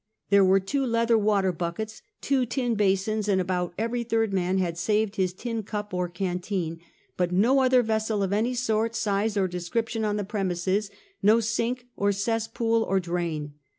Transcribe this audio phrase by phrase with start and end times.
[0.31, 4.75] There were two leather water buckets, two tin basins, and about every third man had
[4.79, 6.79] saved his tin cup or canteen;
[7.17, 10.89] but no other vessel of any sort, size or description on the premises—
[11.21, 13.53] no sink or cess pool or drain.